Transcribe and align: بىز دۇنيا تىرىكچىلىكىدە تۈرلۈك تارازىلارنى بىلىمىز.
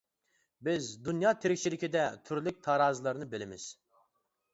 بىز 0.67 0.85
دۇنيا 1.07 1.33
تىرىكچىلىكىدە 1.43 2.05
تۈرلۈك 2.29 2.57
تارازىلارنى 2.69 3.29
بىلىمىز. 3.35 3.67